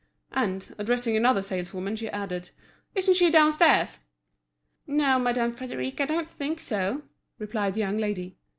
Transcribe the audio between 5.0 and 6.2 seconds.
Madame Frédéric, I